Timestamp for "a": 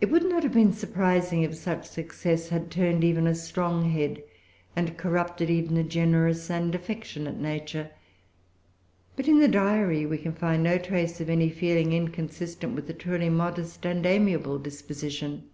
3.28-3.36, 5.76-5.84, 12.90-12.94